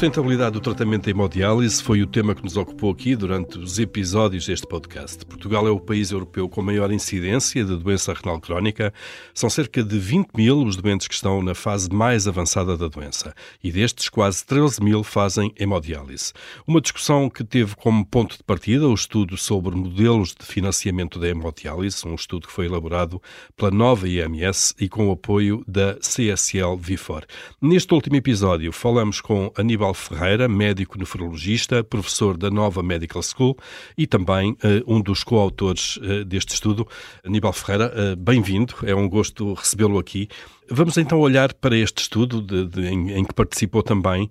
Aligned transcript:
sustentabilidade 0.00 0.52
do 0.52 0.60
tratamento 0.60 1.04
de 1.04 1.10
hemodiálise 1.10 1.82
foi 1.82 2.00
o 2.00 2.06
tema 2.06 2.34
que 2.34 2.42
nos 2.42 2.56
ocupou 2.56 2.90
aqui 2.90 3.14
durante 3.14 3.58
os 3.58 3.78
episódios 3.78 4.46
deste 4.46 4.66
podcast. 4.66 5.26
Portugal 5.26 5.68
é 5.68 5.70
o 5.70 5.78
país 5.78 6.10
europeu 6.10 6.48
com 6.48 6.62
maior 6.62 6.90
incidência 6.90 7.62
de 7.62 7.76
doença 7.76 8.14
renal 8.14 8.40
crónica. 8.40 8.94
São 9.34 9.50
cerca 9.50 9.84
de 9.84 9.98
20 9.98 10.30
mil 10.34 10.62
os 10.62 10.74
doentes 10.76 11.06
que 11.06 11.12
estão 11.12 11.42
na 11.42 11.54
fase 11.54 11.92
mais 11.92 12.26
avançada 12.26 12.78
da 12.78 12.88
doença 12.88 13.34
e 13.62 13.70
destes, 13.70 14.08
quase 14.08 14.42
13 14.46 14.82
mil 14.82 15.04
fazem 15.04 15.52
hemodiálise. 15.54 16.32
Uma 16.66 16.80
discussão 16.80 17.28
que 17.28 17.44
teve 17.44 17.76
como 17.76 18.02
ponto 18.06 18.38
de 18.38 18.42
partida 18.42 18.88
o 18.88 18.94
estudo 18.94 19.36
sobre 19.36 19.76
modelos 19.76 20.34
de 20.34 20.46
financiamento 20.46 21.18
da 21.18 21.28
hemodiálise, 21.28 22.08
um 22.08 22.14
estudo 22.14 22.46
que 22.46 22.52
foi 22.54 22.64
elaborado 22.64 23.20
pela 23.54 23.70
nova 23.70 24.08
IMS 24.08 24.74
e 24.80 24.88
com 24.88 25.10
o 25.10 25.12
apoio 25.12 25.62
da 25.68 25.96
CSL 25.96 26.78
Vifor. 26.78 27.26
Neste 27.60 27.92
último 27.92 28.16
episódio, 28.16 28.72
falamos 28.72 29.20
com 29.20 29.52
Aníbal 29.58 29.89
Ferreira, 29.94 30.48
médico 30.48 30.98
nefrologista, 30.98 31.82
professor 31.82 32.36
da 32.36 32.50
Nova 32.50 32.82
Medical 32.82 33.22
School 33.22 33.56
e 33.96 34.06
também 34.06 34.52
uh, 34.52 34.56
um 34.86 35.00
dos 35.00 35.22
coautores 35.22 35.96
uh, 35.96 36.24
deste 36.24 36.54
estudo. 36.54 36.86
Aníbal 37.24 37.52
Ferreira, 37.52 37.92
uh, 37.92 38.16
bem-vindo, 38.16 38.74
é 38.82 38.94
um 38.94 39.08
gosto 39.08 39.54
recebê-lo 39.54 39.98
aqui. 39.98 40.28
Vamos 40.70 40.96
então 40.96 41.18
olhar 41.18 41.52
para 41.52 41.76
este 41.76 42.02
estudo 42.02 42.40
de, 42.40 42.66
de, 42.66 42.86
em, 42.86 43.12
em, 43.12 43.24
que 43.24 43.34
participou 43.34 43.82
também 43.82 44.30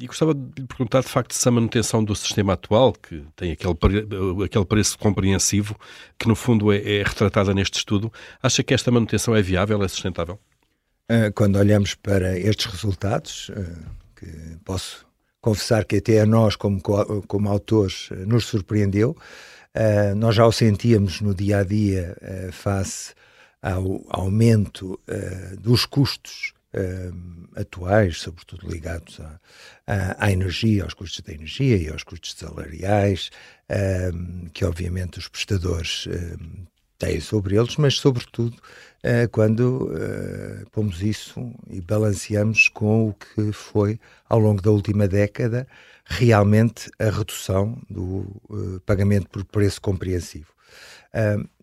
e 0.00 0.06
gostava 0.08 0.34
de 0.34 0.62
lhe 0.62 0.66
perguntar, 0.66 1.02
de 1.02 1.08
facto, 1.08 1.32
se 1.32 1.48
a 1.48 1.52
manutenção 1.52 2.02
do 2.02 2.16
sistema 2.16 2.54
atual, 2.54 2.92
que 2.92 3.22
tem 3.36 3.52
aquele, 3.52 3.74
aquele 4.44 4.64
preço 4.64 4.98
compreensivo, 4.98 5.76
que 6.18 6.26
no 6.26 6.34
fundo 6.34 6.72
é, 6.72 6.78
é 6.78 7.02
retratada 7.04 7.54
neste 7.54 7.78
estudo, 7.78 8.12
acha 8.42 8.64
que 8.64 8.74
esta 8.74 8.90
manutenção 8.90 9.36
é 9.36 9.40
viável, 9.40 9.80
é 9.84 9.86
sustentável? 9.86 10.36
Quando 11.36 11.56
olhamos 11.56 11.94
para 11.94 12.36
estes 12.36 12.66
resultados, 12.66 13.48
que 14.16 14.26
posso 14.64 15.06
confessar 15.40 15.84
que 15.84 15.98
até 15.98 16.20
a 16.20 16.26
nós, 16.26 16.56
como, 16.56 16.80
como 16.82 17.48
autores, 17.48 18.08
eh, 18.10 18.26
nos 18.26 18.46
surpreendeu. 18.46 19.16
Uh, 19.76 20.14
nós 20.16 20.34
já 20.34 20.44
o 20.44 20.50
sentíamos 20.50 21.20
no 21.20 21.34
dia 21.34 21.58
a 21.58 21.62
dia 21.62 22.16
uh, 22.20 22.50
face 22.50 23.14
ao 23.62 24.04
aumento 24.08 24.94
uh, 24.94 25.56
dos 25.60 25.86
custos 25.86 26.52
atuais, 27.54 28.18
sobretudo 28.20 28.68
ligados 28.68 29.18
à, 29.18 29.40
à, 29.86 30.26
à, 30.26 30.30
energia, 30.30 30.84
aos 30.84 30.92
custos 30.92 31.22
da 31.22 31.32
energia 31.32 31.74
e 31.74 31.88
aos 31.88 32.02
custos 32.02 32.34
salariais, 32.34 33.30
que 34.52 34.62
obviamente 34.62 35.18
os 35.18 35.26
prestadores 35.26 36.06
têm 36.98 37.20
sobre 37.20 37.56
eles, 37.56 37.76
mas 37.76 37.98
sobretudo 37.98 38.56
uh, 38.56 39.28
quando 39.30 39.90
uh, 39.90 40.70
pomos 40.70 41.02
isso 41.02 41.52
e 41.68 41.80
balanceamos 41.80 42.68
com 42.68 43.08
o 43.08 43.14
que 43.14 43.52
foi, 43.52 43.98
ao 44.28 44.38
longo 44.38 44.62
da 44.62 44.70
última 44.70 45.06
década, 45.06 45.66
realmente 46.04 46.90
a 46.98 47.10
redução 47.10 47.80
do 47.90 48.26
uh, 48.48 48.80
pagamento 48.84 49.28
por 49.28 49.44
preço 49.44 49.80
compreensivo. 49.80 50.54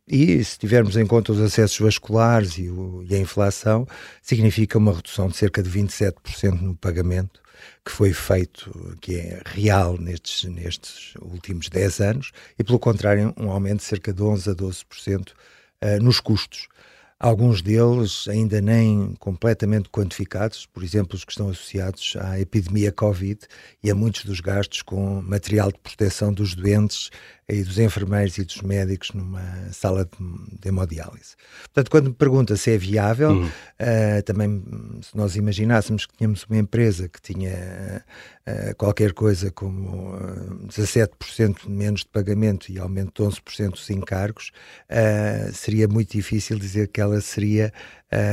E 0.08 0.44
se 0.44 0.60
tivermos 0.60 0.98
em 0.98 1.06
conta 1.06 1.32
os 1.32 1.40
acessos 1.40 1.80
vasculares 1.80 2.58
e, 2.58 2.70
o, 2.70 3.04
e, 3.10 3.16
a 3.16 3.18
inflação, 3.18 3.88
significa 4.22 4.78
uma 4.78 4.94
redução 4.94 5.30
de 5.30 5.38
cerca 5.38 5.64
de 5.64 5.70
27% 5.70 6.62
no 6.62 6.76
pagamento 6.76 7.42
que 7.86 7.92
foi 7.92 8.12
feito, 8.12 8.98
que 9.00 9.16
é 9.16 9.42
real 9.46 9.98
nestes, 9.98 10.44
nestes 10.50 11.14
últimos 11.22 11.70
10 11.70 12.00
anos, 12.02 12.32
e 12.60 12.64
pelo 12.64 12.80
contrário, 12.80 13.34
um 13.38 13.50
aumento 13.50 13.78
de 13.78 13.84
cerca 13.84 14.14
de 14.14 14.22
11 14.22 14.50
a 14.50 14.54
12% 14.54 15.30
uh, 15.30 16.04
nos 16.04 16.20
custos. 16.20 16.68
Alguns 17.20 17.62
deles 17.62 18.28
ainda 18.28 18.60
nem 18.60 19.16
completamente 19.18 19.90
quantificados, 19.90 20.66
por 20.66 20.84
exemplo, 20.84 21.16
os 21.16 21.24
que 21.24 21.32
estão 21.32 21.50
associados 21.50 22.18
à 22.20 22.38
epidemia 22.38 22.92
Covid 22.92 23.40
e 23.82 23.90
a 23.90 23.96
muitos 23.96 24.26
dos 24.26 24.42
gastos 24.42 24.82
com 24.82 25.22
material 25.22 25.72
de 25.72 25.80
proteção 25.80 26.34
dos 26.34 26.54
doentes 26.54 27.10
e 27.48 27.62
dos 27.64 27.78
enfermeiros 27.78 28.38
e 28.38 28.44
dos 28.44 28.62
médicos 28.62 29.12
numa 29.12 29.42
sala 29.72 30.06
de, 30.06 30.60
de 30.60 30.70
hemodiálise. 30.70 31.36
Portanto, 31.64 31.92
quando 31.92 32.08
me 32.08 32.14
pergunta 32.14 32.56
se 32.56 32.72
é 32.72 32.78
viável, 32.78 33.32
uhum. 33.32 33.46
uh, 33.46 34.24
também 34.26 34.64
se 35.02 35.16
nós 35.16 35.36
imaginássemos 35.36 36.06
que 36.06 36.16
tínhamos 36.16 36.46
uma 36.50 36.58
empresa 36.58 37.10
que 37.10 37.22
tinha 37.22 38.04
uh, 38.48 38.76
qualquer 38.78 39.14
coisa 39.14 39.52
como 39.52 40.16
uh, 40.16 40.68
17% 40.68 41.68
menos 41.68 42.02
de 42.02 42.08
pagamento 42.08 42.72
e 42.72 42.80
aumento 42.80 43.24
de 43.24 43.30
11% 43.30 43.72
dos 43.72 43.90
encargos, 43.90 44.52
seria 45.54 45.88
muito 45.88 46.12
difícil 46.12 46.58
dizer 46.58 46.88
que 46.88 47.02
ela 47.02 47.20
seria 47.22 47.74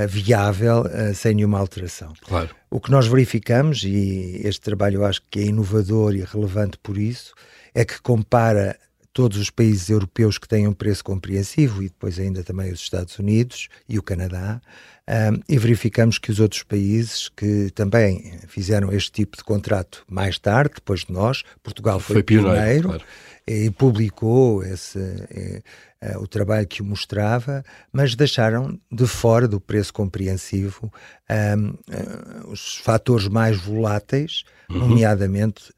viável 0.08 0.84
sem 1.14 1.34
nenhuma 1.34 1.58
alteração. 1.58 2.12
Claro. 2.22 2.50
O 2.70 2.80
que 2.80 2.90
nós 2.90 3.06
verificamos, 3.06 3.82
e 3.84 4.40
este 4.44 4.60
trabalho 4.60 4.96
eu 4.96 5.04
acho 5.04 5.22
que 5.30 5.40
é 5.40 5.44
inovador 5.44 6.14
e 6.14 6.22
relevante 6.22 6.78
por 6.82 6.98
isso, 6.98 7.34
é 7.74 7.84
que 7.84 8.00
compara 8.00 8.76
todos 9.12 9.38
os 9.38 9.50
países 9.50 9.88
europeus 9.88 10.38
que 10.38 10.48
têm 10.48 10.68
um 10.68 10.72
preço 10.72 11.02
compreensivo 11.02 11.82
e 11.82 11.88
depois 11.88 12.18
ainda 12.18 12.44
também 12.44 12.72
os 12.72 12.80
Estados 12.80 13.18
Unidos 13.18 13.68
e 13.88 13.98
o 13.98 14.02
Canadá, 14.02 14.60
um, 15.08 15.40
e 15.48 15.58
verificamos 15.58 16.18
que 16.18 16.30
os 16.30 16.38
outros 16.38 16.62
países 16.62 17.28
que 17.28 17.70
também 17.74 18.38
fizeram 18.46 18.92
este 18.92 19.10
tipo 19.10 19.36
de 19.36 19.42
contrato 19.42 20.04
mais 20.08 20.38
tarde, 20.38 20.74
depois 20.76 21.00
de 21.00 21.12
nós, 21.12 21.42
Portugal 21.62 21.98
foi, 21.98 22.16
foi 22.16 22.22
pioneiro, 22.22 22.54
pioneiro 22.54 22.88
claro. 22.88 23.04
e 23.46 23.70
publicou 23.70 24.62
esse, 24.62 24.98
e, 24.98 25.62
uh, 26.06 26.20
o 26.20 26.28
trabalho 26.28 26.66
que 26.68 26.80
o 26.80 26.84
mostrava, 26.84 27.64
mas 27.92 28.14
deixaram 28.14 28.78
de 28.92 29.06
fora 29.08 29.48
do 29.48 29.60
preço 29.60 29.92
compreensivo 29.92 30.92
um, 31.28 31.70
uh, 31.70 32.48
os 32.52 32.76
fatores 32.76 33.26
mais 33.26 33.58
voláteis, 33.60 34.44
uhum. 34.70 34.78
nomeadamente 34.78 35.74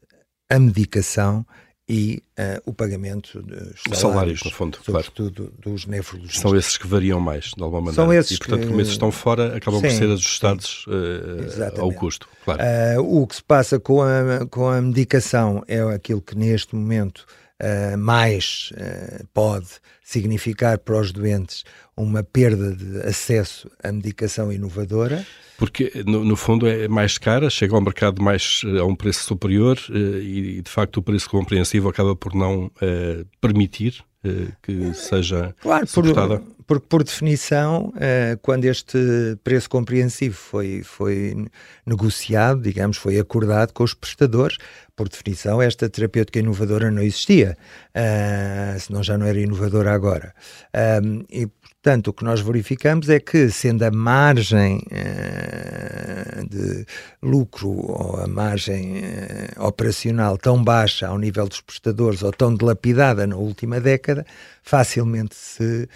a 0.47 0.59
medicação 0.59 1.43
e 1.87 2.23
uh, 2.39 2.61
o 2.65 2.73
pagamento 2.73 3.41
dos 3.41 3.81
salários, 3.81 3.99
salários 3.99 4.43
no 4.43 4.51
fundo, 4.51 4.79
sobretudo 4.81 5.45
claro. 5.47 5.53
dos 5.61 5.85
nefrologistas. 5.85 6.41
São 6.41 6.55
esses 6.55 6.77
que 6.77 6.87
variam 6.87 7.19
mais, 7.19 7.51
de 7.55 7.61
alguma 7.61 7.81
maneira. 7.81 8.01
São 8.01 8.13
esses 8.13 8.31
e, 8.31 8.37
portanto, 8.37 8.61
que... 8.61 8.67
como 8.67 8.79
esses 8.79 8.93
estão 8.93 9.11
fora, 9.11 9.57
acabam 9.57 9.81
sim, 9.81 9.87
por 9.87 9.93
ser 9.93 10.09
ajustados 10.11 10.85
uh, 10.87 11.81
ao 11.81 11.91
custo. 11.91 12.27
Claro. 12.45 12.61
Uh, 13.01 13.21
o 13.21 13.27
que 13.27 13.35
se 13.35 13.43
passa 13.43 13.79
com 13.79 14.01
a, 14.01 14.45
com 14.49 14.69
a 14.69 14.81
medicação 14.81 15.63
é 15.67 15.81
aquilo 15.81 16.21
que 16.21 16.37
neste 16.37 16.73
momento 16.73 17.25
uh, 17.61 17.97
mais 17.97 18.71
uh, 18.73 19.25
pode 19.33 19.67
significar 20.03 20.77
para 20.77 20.99
os 20.99 21.11
doentes 21.11 21.63
uma 21.95 22.23
perda 22.23 22.75
de 22.75 23.01
acesso 23.01 23.69
à 23.83 23.91
medicação 23.91 24.51
inovadora. 24.51 25.25
Porque, 25.57 26.03
no, 26.05 26.23
no, 26.23 26.35
fundo, 26.35 26.67
é 26.67 26.87
mais 26.87 27.17
cara, 27.17 27.49
chega 27.49 27.75
ao 27.75 27.81
mercado 27.81 28.21
mais 28.21 28.61
eh, 28.65 28.79
a 28.79 28.85
um 28.85 28.95
preço 28.95 29.23
superior 29.23 29.77
e, 29.89 30.61
de 30.61 30.69
facto, 30.69 30.97
o 30.97 31.03
preço 31.03 31.29
compreensivo 31.29 31.87
acaba 31.87 32.15
por 32.15 32.33
não 32.33 32.71
permitir 33.39 34.03
que 34.63 34.93
seja 34.95 35.55
claro, 35.61 35.85
suportada. 35.85 36.39
Por, 36.39 36.62
porque, 36.65 36.85
por 36.87 37.03
definição, 37.03 37.93
quando 38.41 38.65
este 38.65 38.97
preço 39.43 39.69
compreensivo 39.69 40.35
foi, 40.35 40.81
foi 40.83 41.47
negociado, 41.85 42.61
digamos, 42.61 42.97
foi 42.97 43.19
acordado 43.19 43.73
com 43.73 43.83
os 43.83 43.93
prestadores, 43.93 44.57
por 44.95 45.09
definição, 45.09 45.61
esta 45.61 45.89
terapêutica 45.89 46.39
inovadora 46.39 46.91
não 46.91 47.01
existia, 47.01 47.57
uh, 47.95 48.79
senão 48.79 49.01
já 49.01 49.17
não 49.17 49.25
era 49.25 49.39
inovadora 49.39 49.91
agora. 49.91 50.35
E, 51.31 51.47
portanto, 51.47 52.09
o 52.09 52.13
que 52.13 52.23
nós 52.23 52.41
verificamos 52.41 53.09
é 53.09 53.19
que, 53.19 53.49
sendo 53.49 53.83
a 53.83 53.89
margem 53.91 54.83
uh, 54.91 56.47
de 56.47 56.85
lucro 57.23 57.69
ou 57.69 58.17
a 58.17 58.27
margem 58.27 59.01
operacional 59.57 60.37
tão 60.37 60.63
baixa 60.63 61.07
ao 61.07 61.17
nível 61.17 61.47
dos 61.47 61.61
prestadores 61.61 62.21
ou 62.21 62.31
tão 62.31 62.53
dilapidada 62.53 63.25
na 63.25 63.35
última 63.35 63.81
década, 63.81 64.23
facilmente 64.61 65.35
se 65.35 65.89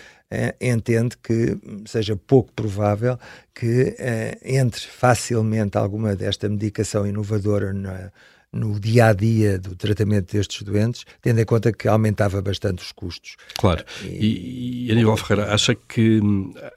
entende 0.59 1.15
que 1.17 1.57
seja 1.85 2.15
pouco 2.15 2.51
provável 2.53 3.17
que 3.55 3.95
entre 4.43 4.81
facilmente 4.81 5.77
alguma 5.77 6.15
desta 6.15 6.49
medicação 6.49 7.07
inovadora 7.07 7.71
na 7.71 8.11
no 8.51 8.79
dia 8.79 9.07
a 9.07 9.13
dia 9.13 9.59
do 9.59 9.75
tratamento 9.75 10.33
destes 10.33 10.63
doentes, 10.63 11.05
tendo 11.21 11.39
em 11.39 11.45
conta 11.45 11.71
que 11.71 11.87
aumentava 11.87 12.41
bastante 12.41 12.81
os 12.81 12.91
custos. 12.91 13.35
Claro. 13.57 13.83
E, 14.03 14.87
e 14.87 14.91
Aníbal 14.91 15.17
Ferreira, 15.17 15.53
acha 15.53 15.75
que, 15.75 16.19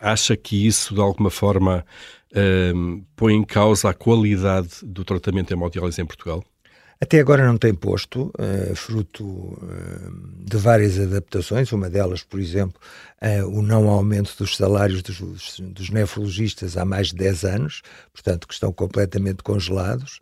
acha 0.01 0.37
que 0.37 0.67
isso 0.67 0.95
de 0.95 1.01
alguma 1.01 1.31
forma 1.31 1.85
um, 2.75 3.05
põe 3.17 3.35
em 3.35 3.45
causa 3.45 3.91
a 3.91 3.95
qualidade 3.95 4.71
do 4.83 5.05
tratamento 5.05 5.53
hemodiálise 5.53 6.01
em 6.01 6.07
Portugal? 6.07 6.45
Até 7.03 7.19
agora 7.19 7.47
não 7.47 7.57
tem 7.57 7.73
posto, 7.73 8.31
uh, 8.39 8.77
fruto 8.77 9.25
uh, 9.25 10.45
de 10.45 10.59
várias 10.59 10.99
adaptações, 10.99 11.73
uma 11.73 11.89
delas, 11.89 12.23
por 12.23 12.39
exemplo, 12.39 12.79
uh, 13.23 13.49
o 13.49 13.63
não 13.63 13.89
aumento 13.89 14.37
dos 14.37 14.55
salários 14.55 15.03
dos, 15.03 15.59
dos, 15.59 15.89
nefrologistas 15.89 16.77
há 16.77 16.85
mais 16.85 17.09
de 17.09 17.15
10 17.15 17.45
anos, 17.45 17.81
portanto, 18.13 18.47
que 18.47 18.53
estão 18.53 18.71
completamente 18.71 19.43
congelados. 19.43 20.21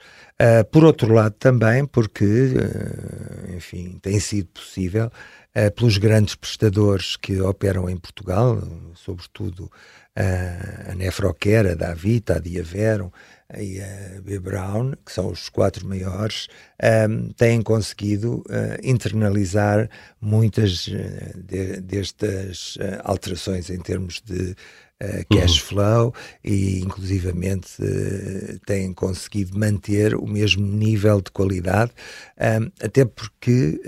por 0.71 0.85
outro 0.85 1.13
lado, 1.13 1.35
também 1.37 1.85
porque, 1.85 2.25
enfim, 3.57 3.99
tem 4.01 4.21
sido 4.21 4.47
possível 4.51 5.11
uh, 5.67 5.71
pelos 5.73 5.99
grandes 5.99 6.35
prestadores 6.35 7.17
que 7.17 7.41
operam 7.41 7.91
em 7.91 7.97
Portugal, 7.97 8.63
sobretudo 8.95 9.71
a 10.91 10.95
Nefrocare, 10.97 11.69
a 11.69 11.75
Davita, 11.75 12.37
a 12.37 12.39
Diaveron 12.41 13.13
e 13.57 13.81
a 13.81 14.21
B. 14.21 14.41
Brown, 14.41 14.93
que 15.07 15.13
são 15.13 15.29
os 15.29 15.49
quatro 15.49 15.87
maiores, 15.87 16.49
um, 17.09 17.31
têm 17.31 17.63
conseguido 17.63 18.39
uh, 18.49 18.79
internalizar 18.83 19.89
muitas 20.21 20.89
uh, 20.89 20.93
de, 21.37 21.81
destas 21.81 22.77
alterações 23.05 23.71
em 23.71 23.79
termos 23.79 24.21
de 24.21 24.57
cash 25.31 25.61
uhum. 25.61 25.67
flow 25.69 26.15
e 26.45 26.81
inclusivamente 26.81 27.77
têm 28.67 28.93
conseguido 28.93 29.59
manter 29.59 30.15
o 30.15 30.27
mesmo 30.27 30.67
nível 30.67 31.21
de 31.21 31.31
qualidade, 31.31 31.93
um, 32.39 32.71
até 32.85 33.05
porque 33.05 33.81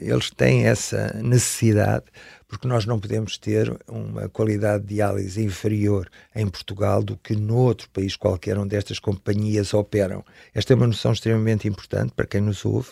eles 0.00 0.30
têm 0.30 0.66
essa 0.66 1.12
necessidade 1.22 2.04
porque 2.48 2.68
nós 2.68 2.86
não 2.86 2.98
podemos 3.00 3.36
ter 3.36 3.76
uma 3.88 4.28
qualidade 4.28 4.84
de 4.84 4.94
diálise 4.94 5.42
inferior 5.42 6.08
em 6.34 6.46
Portugal 6.46 7.02
do 7.02 7.16
que 7.16 7.34
noutro 7.34 7.88
país 7.90 8.14
qualquer 8.14 8.56
onde 8.56 8.76
estas 8.76 8.98
companhias 8.98 9.74
operam. 9.74 10.24
Esta 10.54 10.72
é 10.72 10.76
uma 10.76 10.86
noção 10.86 11.12
extremamente 11.12 11.66
importante 11.66 12.12
para 12.14 12.26
quem 12.26 12.40
nos 12.40 12.64
ouve. 12.64 12.90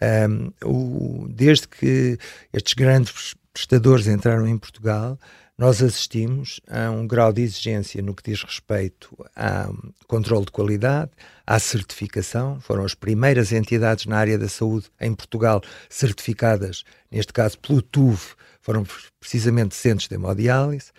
Um, 0.00 0.52
o, 0.64 1.28
desde 1.28 1.66
que 1.68 2.16
estes 2.52 2.74
grandes 2.74 3.34
prestadores 3.52 4.06
entraram 4.06 4.46
em 4.46 4.56
Portugal, 4.56 5.18
nós 5.62 5.80
assistimos 5.80 6.60
a 6.68 6.90
um 6.90 7.06
grau 7.06 7.32
de 7.32 7.40
exigência 7.40 8.02
no 8.02 8.16
que 8.16 8.28
diz 8.28 8.42
respeito 8.42 9.16
ao 9.36 9.72
controle 10.08 10.44
de 10.44 10.50
qualidade, 10.50 11.12
à 11.46 11.56
certificação. 11.60 12.60
Foram 12.60 12.84
as 12.84 12.96
primeiras 12.96 13.52
entidades 13.52 14.06
na 14.06 14.16
área 14.16 14.36
da 14.36 14.48
saúde 14.48 14.86
em 15.00 15.14
Portugal 15.14 15.62
certificadas, 15.88 16.82
neste 17.12 17.32
caso 17.32 17.60
pelo 17.60 17.80
TUV, 17.80 18.34
foram 18.60 18.84
precisamente 19.20 19.76
centros 19.76 20.08
de 20.08 20.16
hemodiálise, 20.16 20.90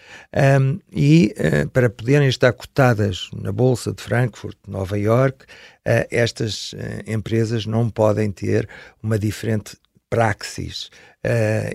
um, 0.61 0.79
e 0.89 1.35
uh, 1.37 1.67
para 1.69 1.89
poderem 1.89 2.29
estar 2.29 2.53
cotadas 2.53 3.29
na 3.35 3.51
Bolsa 3.51 3.91
de 3.91 4.01
Frankfurt, 4.01 4.57
Nova 4.65 4.97
York, 4.97 5.43
uh, 5.43 6.07
estas 6.09 6.71
uh, 6.71 6.77
empresas 7.05 7.65
não 7.65 7.89
podem 7.89 8.31
ter 8.31 8.69
uma 9.01 9.19
diferente 9.19 9.77
praxis 10.13 10.91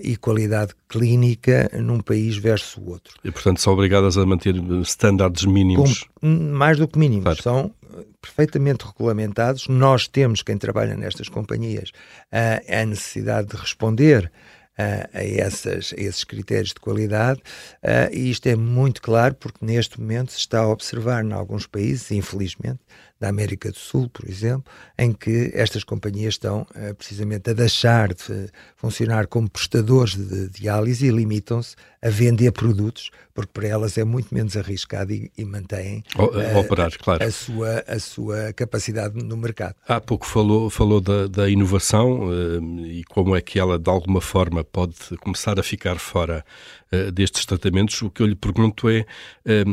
e 0.01 0.15
qualidade 0.15 0.73
clínica 0.87 1.69
num 1.73 1.99
país 1.99 2.37
versus 2.37 2.77
o 2.77 2.89
outro. 2.89 3.17
E, 3.21 3.31
portanto, 3.31 3.59
são 3.59 3.73
obrigadas 3.73 4.17
a 4.17 4.25
manter 4.25 4.55
estándares 4.81 5.43
mínimos. 5.43 6.05
Com, 6.21 6.27
mais 6.53 6.77
do 6.77 6.87
que 6.87 6.97
mínimos. 6.97 7.23
Claro. 7.23 7.41
São 7.41 7.73
perfeitamente 8.21 8.85
regulamentados. 8.85 9.67
Nós 9.67 10.07
temos, 10.07 10.41
quem 10.41 10.57
trabalha 10.57 10.95
nestas 10.95 11.27
companhias, 11.27 11.91
a 12.31 12.85
necessidade 12.85 13.49
de 13.49 13.57
responder 13.57 14.31
a, 14.79 15.23
essas, 15.23 15.93
a 15.97 16.01
esses 16.01 16.23
critérios 16.23 16.69
de 16.69 16.79
qualidade, 16.79 17.41
uh, 17.83 18.13
e 18.13 18.31
isto 18.31 18.47
é 18.47 18.55
muito 18.55 19.01
claro 19.01 19.35
porque 19.35 19.65
neste 19.65 19.99
momento 19.99 20.31
se 20.31 20.39
está 20.39 20.59
a 20.59 20.67
observar 20.67 21.23
em 21.23 21.33
alguns 21.33 21.67
países, 21.67 22.09
infelizmente, 22.11 22.79
da 23.19 23.27
América 23.27 23.69
do 23.69 23.77
Sul, 23.77 24.09
por 24.09 24.29
exemplo, 24.29 24.71
em 24.97 25.11
que 25.11 25.51
estas 25.53 25.83
companhias 25.83 26.35
estão 26.35 26.61
uh, 26.61 26.95
precisamente 26.95 27.49
a 27.49 27.53
deixar 27.53 28.13
de 28.13 28.49
funcionar 28.77 29.27
como 29.27 29.49
prestadores 29.49 30.15
de 30.15 30.47
diálise 30.49 31.05
e 31.05 31.11
limitam-se 31.11 31.75
a 32.01 32.09
vender 32.09 32.51
produtos, 32.51 33.11
porque 33.33 33.51
para 33.53 33.67
elas 33.67 33.97
é 33.97 34.03
muito 34.03 34.33
menos 34.33 34.55
arriscado 34.55 35.11
e, 35.11 35.31
e 35.37 35.43
mantêm 35.43 36.03
uh, 36.17 36.57
operar, 36.57 36.91
claro. 36.97 37.23
a, 37.23 37.31
sua, 37.31 37.83
a 37.87 37.99
sua 37.99 38.53
capacidade 38.53 39.21
no 39.21 39.35
mercado. 39.35 39.75
Há 39.87 39.99
pouco 39.99 40.25
falou, 40.25 40.69
falou 40.69 41.01
da, 41.01 41.27
da 41.27 41.49
inovação 41.49 42.29
uh, 42.29 42.85
e 42.85 43.03
como 43.05 43.35
é 43.35 43.41
que 43.41 43.59
ela, 43.59 43.77
de 43.77 43.89
alguma 43.89 44.21
forma, 44.21 44.63
pode 44.63 44.95
começar 45.21 45.59
a 45.59 45.63
ficar 45.63 45.97
fora 45.97 46.45
uh, 46.91 47.11
destes 47.11 47.45
tratamentos. 47.45 48.01
O 48.01 48.09
que 48.09 48.21
eu 48.21 48.27
lhe 48.27 48.35
pergunto 48.35 48.89
é: 48.89 49.05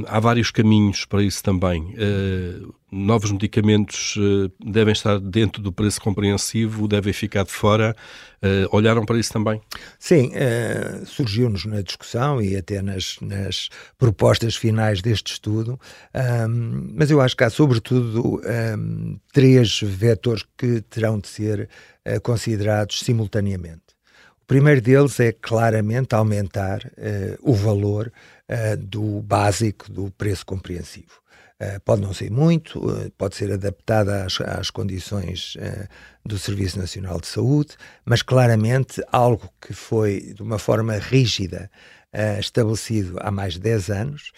há 0.07 0.21
vários 0.21 0.51
caminhos 0.51 1.05
para 1.05 1.23
isso 1.23 1.43
também. 1.43 1.95
novos 2.91 3.31
medicamentos 3.31 4.17
devem 4.65 4.93
estar 4.93 5.19
dentro 5.19 5.61
do 5.61 5.73
preço 5.73 6.01
compreensivo, 6.01 6.89
devem 6.89 7.13
ficar 7.13 7.45
de 7.45 7.51
fora. 7.51 7.95
olharam 8.71 9.05
para 9.05 9.19
isso 9.19 9.33
também? 9.33 9.61
Sim, 9.99 10.33
surgiu-nos 11.05 11.65
na 11.67 11.83
discussão 11.83 12.41
e 12.41 12.57
até 12.57 12.81
nas, 12.81 13.17
nas 13.21 13.69
propostas 13.99 14.57
finais 14.57 15.03
deste 15.03 15.33
estudo, 15.33 15.79
um, 16.49 16.93
mas 16.95 17.11
eu 17.11 17.21
acho 17.21 17.37
que 17.37 17.45
há 17.45 17.51
sobretudo 17.51 18.41
um, 18.79 19.19
três 19.33 19.81
vetores 19.81 20.45
que 20.57 20.81
terão 20.83 21.19
de 21.19 21.29
ser 21.29 21.69
considerados 22.23 23.01
simultaneamente. 23.01 23.96
O 24.47 24.55
primeiro 24.57 24.81
deles 24.81 25.19
é 25.19 25.33
claramente 25.33 26.15
aumentar 26.15 26.79
uh, 26.87 27.37
o 27.43 27.53
valor 27.53 28.13
uh, 28.49 28.77
do 28.77 29.21
básico 29.21 29.91
do 29.91 30.09
preço 30.13 30.47
compreensivo. 30.47 31.21
Uh, 31.61 31.81
pode 31.85 32.01
não 32.01 32.15
ser 32.15 32.31
muito, 32.31 32.81
pode 33.19 33.35
ser 33.35 33.51
adaptada 33.51 34.25
às, 34.25 34.41
às 34.41 34.71
condições 34.71 35.57
do 36.25 36.39
Serviço 36.39 36.79
Nacional 36.79 37.21
de 37.21 37.27
Saúde, 37.27 37.75
mas 38.05 38.23
claramente 38.23 39.03
algo 39.11 39.53
que 39.61 39.73
foi 39.73 40.33
de 40.33 40.43
uma 40.43 40.61
forma 40.61 40.97
rígida 40.97 41.69
estabelecido 42.39 43.17
há 43.21 43.33
mais 43.33 43.55
de 43.55 43.61
10 43.61 43.91
anos 43.91 44.33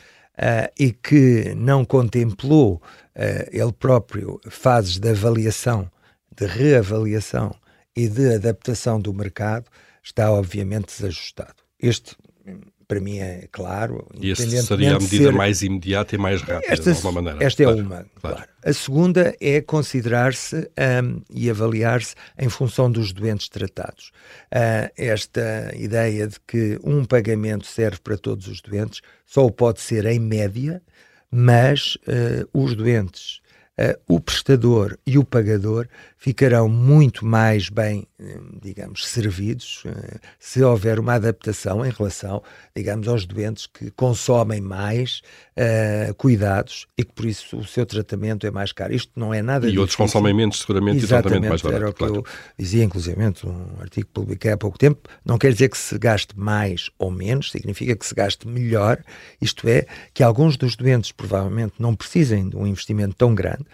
e 0.79 0.91
que 0.91 1.55
não 1.55 1.85
contemplou 1.85 2.81
ele 3.53 3.73
próprio 3.73 4.41
fases 4.49 4.99
de 4.99 5.11
avaliação, 5.11 5.91
de 6.35 6.47
reavaliação 6.47 7.55
e 7.95 8.09
de 8.09 8.35
adaptação 8.35 9.01
do 9.01 9.13
mercado, 9.13 9.67
está 10.09 10.33
obviamente 10.33 10.87
desajustado. 10.87 11.57
Este 11.79 12.17
para 12.89 13.01
mim 13.01 13.19
é 13.19 13.47
claro. 13.53 14.09
E 14.19 14.33
essa 14.33 14.63
seria 14.63 14.97
a 14.97 14.99
medida 14.99 15.25
ser... 15.25 15.33
mais 15.33 15.61
imediata 15.61 16.15
e 16.15 16.19
mais 16.19 16.41
rápida, 16.41 16.73
esta, 16.73 16.91
de 16.91 16.97
alguma 16.97 17.21
maneira. 17.21 17.45
Esta 17.45 17.63
é 17.63 17.67
claro, 17.67 17.81
uma, 17.81 17.89
claro. 17.89 18.09
claro. 18.37 18.51
A 18.65 18.73
segunda 18.73 19.37
é 19.39 19.61
considerar-se 19.61 20.57
um, 20.57 21.21
e 21.31 21.51
avaliar-se 21.51 22.15
em 22.39 22.49
função 22.49 22.91
dos 22.91 23.13
doentes 23.13 23.51
tratados. 23.51 24.11
Uh, 24.47 24.91
esta 24.97 25.71
ideia 25.77 26.27
de 26.27 26.41
que 26.41 26.81
um 26.83 27.05
pagamento 27.05 27.67
serve 27.67 27.99
para 28.03 28.17
todos 28.17 28.49
os 28.49 28.63
doentes 28.63 29.03
só 29.27 29.49
pode 29.51 29.83
ser 29.83 30.07
em 30.07 30.19
média, 30.19 30.81
mas 31.31 31.97
uh, 31.97 32.49
os 32.55 32.75
doentes 32.75 33.43
uh, 33.79 33.99
o 34.09 34.19
prestador 34.19 34.99
e 35.07 35.19
o 35.19 35.25
pagador 35.25 35.87
ficarão 36.19 36.69
muito 36.69 37.25
mais 37.25 37.69
bem, 37.71 38.07
eh, 38.19 38.39
digamos, 38.61 39.07
servidos 39.07 39.85
uh, 39.85 40.19
se 40.39 40.61
houver 40.65 40.99
uma 40.99 41.15
adaptação 41.15 41.87
em 41.87 41.91
relação, 41.91 42.43
digamos, 42.75 43.07
aos 43.07 43.25
doentes 43.25 43.69
que 43.69 43.93
consomem 43.93 44.61
mais 44.61 45.23
uh, 45.57 46.13
cuidados 46.15 46.89
e 46.99 47.05
que 47.05 47.13
por 47.13 47.25
isso 47.25 47.57
o 47.57 47.65
seu 47.65 47.87
tratamento 47.87 48.45
é 48.49 48.51
mais 48.51 48.73
caro. 48.73 48.93
Isto 48.93 49.13
não 49.15 49.33
é 49.33 49.41
nada 49.41 49.67
E 49.67 49.69
difícil. 49.69 49.81
outros 49.81 49.97
consomem 49.97 50.35
menos, 50.35 50.59
seguramente, 50.59 51.05
Exatamente, 51.05 51.21
e 51.21 51.23
tratamento 51.23 51.49
mais 51.51 51.63
barato. 51.63 51.83
Era 51.83 51.91
o 51.91 51.93
que 51.93 51.99
claro. 51.99 52.17
eu 52.17 52.25
dizia, 52.59 52.83
inclusive, 52.83 53.17
um 53.45 53.81
artigo 53.81 54.09
que 54.09 54.13
publiquei 54.13 54.51
há 54.51 54.57
pouco 54.57 54.77
tempo, 54.77 55.09
não 55.25 55.39
quer 55.39 55.53
dizer 55.53 55.69
que 55.69 55.79
se 55.79 55.97
gaste 55.99 56.37
mais 56.37 56.91
ou 56.99 57.13
menos, 57.13 57.53
significa 57.53 57.95
que 57.95 58.05
se 58.05 58.15
gaste 58.15 58.49
melhor, 58.49 58.99
isto 59.41 59.69
é, 59.69 59.87
que 60.13 60.25
alguns 60.25 60.57
dos 60.57 60.75
doentes 60.75 61.13
provavelmente 61.13 61.75
não 61.79 61.95
precisem 61.95 62.49
de 62.49 62.57
um 62.57 62.67
investimento 62.67 63.15
tão 63.15 63.37
grande, 63.37 63.65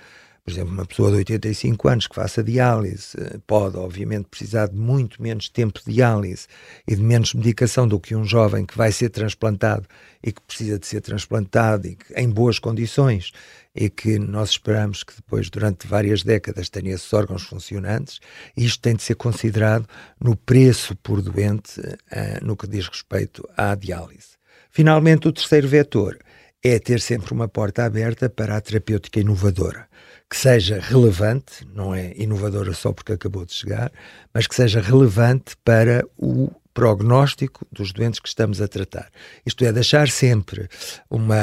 por 0.44 0.50
exemplo, 0.50 0.74
uma 0.74 0.84
pessoa 0.84 1.10
de 1.10 1.16
85 1.16 1.88
anos 1.88 2.06
que 2.06 2.14
faça 2.14 2.42
diálise 2.42 3.16
eh, 3.18 3.38
pode, 3.46 3.78
obviamente, 3.78 4.26
precisar 4.28 4.68
de 4.68 4.76
muito 4.76 5.22
menos 5.22 5.48
tempo 5.48 5.80
de 5.80 5.94
diálise 5.94 6.46
e 6.86 6.94
de 6.94 7.02
menos 7.02 7.32
medicação 7.32 7.88
do 7.88 7.98
que 7.98 8.14
um 8.14 8.26
jovem 8.26 8.66
que 8.66 8.76
vai 8.76 8.92
ser 8.92 9.08
transplantado 9.08 9.88
e 10.22 10.30
que 10.30 10.42
precisa 10.42 10.78
de 10.78 10.86
ser 10.86 11.00
transplantado 11.00 11.86
e 11.86 11.96
que, 11.96 12.12
em 12.14 12.28
boas 12.28 12.58
condições 12.58 13.32
e 13.74 13.88
que 13.88 14.18
nós 14.18 14.50
esperamos 14.50 15.02
que 15.02 15.14
depois, 15.16 15.48
durante 15.48 15.86
várias 15.86 16.22
décadas, 16.22 16.68
tenha 16.68 16.94
esses 16.94 17.10
órgãos 17.14 17.42
funcionantes. 17.44 18.20
Isto 18.54 18.82
tem 18.82 18.94
de 18.94 19.02
ser 19.02 19.14
considerado 19.14 19.88
no 20.20 20.36
preço 20.36 20.94
por 20.96 21.22
doente 21.22 21.80
uh, 21.80 22.44
no 22.44 22.54
que 22.54 22.68
diz 22.68 22.86
respeito 22.86 23.48
à 23.56 23.74
diálise. 23.74 24.34
Finalmente, 24.70 25.26
o 25.26 25.32
terceiro 25.32 25.66
vetor 25.66 26.18
é 26.64 26.78
ter 26.78 27.00
sempre 27.00 27.32
uma 27.32 27.46
porta 27.46 27.84
aberta 27.84 28.28
para 28.28 28.56
a 28.56 28.60
terapêutica 28.60 29.20
inovadora 29.20 29.86
que 30.28 30.36
seja 30.36 30.80
relevante, 30.80 31.64
não 31.72 31.94
é 31.94 32.12
inovadora 32.16 32.72
só 32.72 32.92
porque 32.92 33.12
acabou 33.12 33.44
de 33.44 33.52
chegar, 33.52 33.92
mas 34.32 34.48
que 34.48 34.54
seja 34.56 34.80
relevante 34.80 35.54
para 35.64 36.04
o 36.18 36.50
prognóstico 36.74 37.64
dos 37.70 37.92
doentes 37.92 38.18
que 38.18 38.28
estamos 38.28 38.60
a 38.60 38.66
tratar. 38.66 39.10
Isto 39.46 39.64
é, 39.64 39.72
deixar 39.72 40.08
sempre 40.08 40.68
uma 41.08 41.38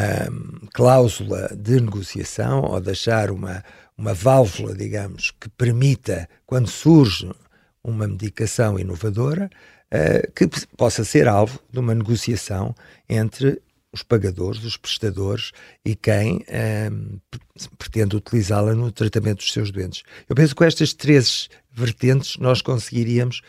cláusula 0.73 1.49
de 1.55 1.79
negociação 1.79 2.63
ou 2.63 2.81
deixar 2.81 3.31
uma, 3.31 3.63
uma 3.97 4.13
válvula, 4.13 4.75
digamos, 4.75 5.31
que 5.39 5.47
permita, 5.49 6.27
quando 6.45 6.67
surge 6.67 7.31
uma 7.81 8.05
medicação 8.07 8.77
inovadora, 8.77 9.49
uh, 9.93 10.31
que 10.33 10.49
possa 10.75 11.05
ser 11.05 11.29
alvo 11.29 11.61
de 11.71 11.79
uma 11.79 11.95
negociação 11.95 12.75
entre 13.07 13.61
os 13.93 14.03
pagadores, 14.03 14.63
os 14.63 14.77
prestadores 14.77 15.51
e 15.83 15.95
quem 15.95 16.45
um, 16.91 17.19
pretende 17.77 18.15
utilizá-la 18.15 18.73
no 18.73 18.91
tratamento 18.91 19.39
dos 19.39 19.51
seus 19.51 19.71
doentes. 19.71 20.03
Eu 20.29 20.35
penso 20.35 20.53
que 20.53 20.59
com 20.59 20.63
estas 20.63 20.93
três 20.93 21.49
vertentes 21.71 22.37
nós 22.37 22.61
conseguiríamos 22.61 23.41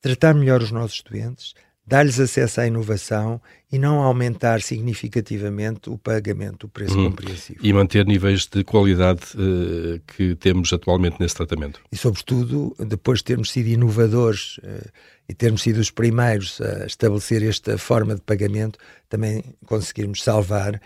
tratar 0.00 0.34
melhor 0.34 0.62
os 0.62 0.70
nossos 0.70 1.02
doentes, 1.02 1.54
dar-lhes 1.86 2.18
acesso 2.18 2.60
à 2.60 2.66
inovação 2.66 3.40
e 3.74 3.78
não 3.78 4.02
aumentar 4.02 4.60
significativamente 4.62 5.90
o 5.90 5.98
pagamento, 5.98 6.64
o 6.64 6.68
preço 6.68 6.98
hum. 6.98 7.10
compreensivo. 7.10 7.58
E 7.62 7.72
manter 7.72 8.06
níveis 8.06 8.46
de 8.46 8.62
qualidade 8.62 9.22
uh, 9.34 10.00
que 10.16 10.36
temos 10.36 10.72
atualmente 10.72 11.16
nesse 11.18 11.34
tratamento. 11.34 11.80
E, 11.90 11.96
sobretudo, 11.96 12.74
depois 12.78 13.18
de 13.18 13.24
termos 13.24 13.50
sido 13.50 13.68
inovadores 13.68 14.58
uh, 14.58 14.88
e 15.28 15.34
termos 15.34 15.62
sido 15.62 15.78
os 15.78 15.90
primeiros 15.90 16.60
a 16.60 16.86
estabelecer 16.86 17.42
esta 17.42 17.78
forma 17.78 18.14
de 18.14 18.20
pagamento, 18.20 18.78
também 19.08 19.42
conseguirmos 19.64 20.22
salvar 20.22 20.74
uh, 20.74 20.80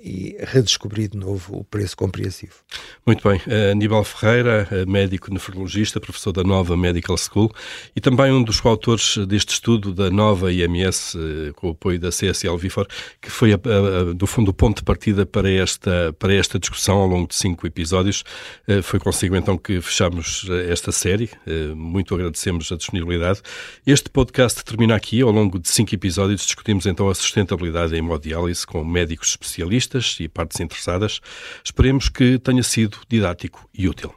e 0.00 0.36
redescobrir 0.40 1.10
de 1.10 1.18
novo 1.18 1.58
o 1.58 1.64
preço 1.64 1.96
compreensivo. 1.96 2.54
Muito 3.04 3.28
bem. 3.28 3.40
Aníbal 3.70 4.04
Ferreira, 4.04 4.68
médico 4.86 5.32
nefrologista, 5.32 6.00
professor 6.00 6.32
da 6.32 6.44
Nova 6.44 6.76
Medical 6.76 7.18
School 7.18 7.52
e 7.94 8.00
também 8.00 8.32
um 8.32 8.42
dos 8.42 8.60
coautores 8.60 9.18
deste 9.26 9.54
estudo 9.54 9.92
da 9.92 10.08
Nova 10.10 10.52
IMS, 10.52 11.16
com 11.56 11.68
o 11.68 11.70
apoio 11.72 11.98
da 12.04 12.10
CSL 12.10 12.56
Vifor, 12.56 12.86
que 13.20 13.30
foi, 13.30 13.52
a, 13.52 13.56
a, 13.56 14.12
do 14.14 14.26
fundo, 14.26 14.50
o 14.50 14.54
ponto 14.54 14.78
de 14.78 14.84
partida 14.84 15.26
para 15.26 15.50
esta, 15.50 16.14
para 16.18 16.34
esta 16.34 16.58
discussão 16.58 16.98
ao 16.98 17.06
longo 17.06 17.28
de 17.28 17.34
cinco 17.34 17.66
episódios. 17.66 18.24
Uh, 18.68 18.82
foi 18.82 18.98
consigo 18.98 19.36
então 19.36 19.56
que 19.58 19.80
fechamos 19.80 20.46
esta 20.68 20.92
série. 20.92 21.30
muito 21.74 22.14
agradecemos 22.14 22.70
a 22.70 22.76
disponibilidade. 22.76 23.40
Este 23.86 24.10
podcast 24.10 24.64
termina 24.64 24.94
aqui. 24.94 25.22
Ao 25.22 25.30
longo 25.30 25.58
de 25.58 25.68
cinco 25.68 25.94
episódios 25.94 26.42
discutimos 26.42 26.86
então 26.86 27.08
a 27.08 27.14
sustentabilidade 27.14 27.94
em 27.94 27.98
hemodiálise 27.98 28.66
com 28.66 28.84
médicos 28.84 29.30
especialistas 29.30 30.16
e 30.20 30.28
partes 30.28 30.60
interessadas. 30.60 31.20
Esperemos 31.64 32.08
que 32.08 32.38
tenha 32.38 32.62
sido 32.62 32.98
didático 33.08 33.68
e 33.74 33.88
útil. 33.88 34.14